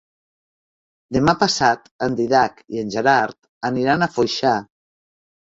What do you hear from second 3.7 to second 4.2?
aniran a